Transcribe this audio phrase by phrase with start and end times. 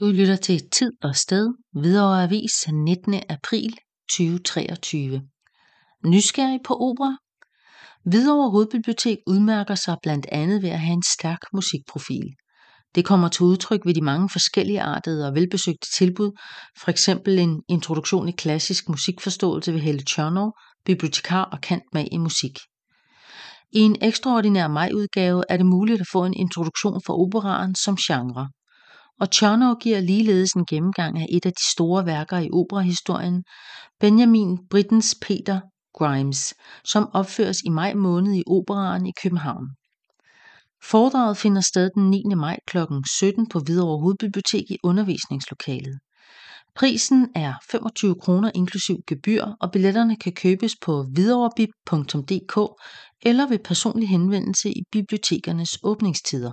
[0.00, 3.14] Du lytter til Tid og Sted, Hvidovre Avis 19.
[3.28, 3.74] april
[4.10, 5.22] 2023.
[6.04, 7.16] Nysgerrig på opera?
[8.04, 12.34] Hvidovre Hovedbibliotek udmærker sig blandt andet ved at have en stærk musikprofil.
[12.94, 16.30] Det kommer til udtryk ved de mange forskellige artede og velbesøgte tilbud,
[16.82, 20.52] for eksempel en introduktion i klassisk musikforståelse ved Helle Tjørnov,
[20.84, 22.58] bibliotekar og kant med i musik.
[23.72, 28.48] I en ekstraordinær majudgave er det muligt at få en introduktion for operaen som genre
[29.22, 33.44] og Tjørnov giver ligeledes en gennemgang af et af de store værker i operahistorien,
[34.00, 35.60] Benjamin Brittens Peter
[35.98, 36.54] Grimes,
[36.84, 39.66] som opføres i maj måned i Operaen i København.
[40.84, 42.22] Foredraget finder sted den 9.
[42.36, 42.78] maj kl.
[43.18, 45.98] 17 på Hvidovre Hovedbibliotek i undervisningslokalet.
[46.74, 52.82] Prisen er 25 kroner inklusiv gebyr, og billetterne kan købes på hvidoverebib.dk
[53.22, 56.52] eller ved personlig henvendelse i bibliotekernes åbningstider.